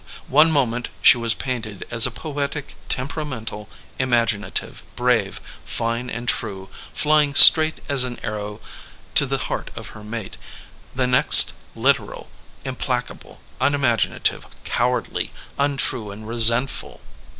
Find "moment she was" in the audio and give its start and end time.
0.51-1.35